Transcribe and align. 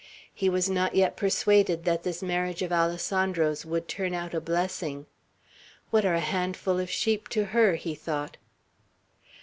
He 0.33 0.49
was 0.49 0.67
not 0.67 0.95
yet 0.95 1.15
persuaded 1.15 1.83
that 1.85 2.01
this 2.01 2.23
marriage 2.23 2.63
of 2.63 2.71
Alessandro's 2.71 3.67
would 3.67 3.87
turn 3.87 4.15
out 4.15 4.33
a 4.33 4.41
blessing. 4.41 5.05
"What 5.91 6.05
are 6.05 6.15
a 6.15 6.19
handful 6.19 6.79
of 6.79 6.89
sheep 6.89 7.29
to 7.29 7.45
her!" 7.53 7.75
he 7.75 7.93
thought. 7.93 8.37